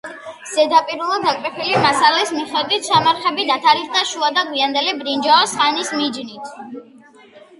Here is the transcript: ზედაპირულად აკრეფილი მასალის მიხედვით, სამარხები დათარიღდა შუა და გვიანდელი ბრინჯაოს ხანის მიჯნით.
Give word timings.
ზედაპირულად 0.51 1.25
აკრეფილი 1.31 1.81
მასალის 1.83 2.31
მიხედვით, 2.37 2.87
სამარხები 2.87 3.45
დათარიღდა 3.51 4.03
შუა 4.13 4.31
და 4.39 4.45
გვიანდელი 4.53 4.95
ბრინჯაოს 5.03 5.55
ხანის 5.61 5.93
მიჯნით. 5.99 6.51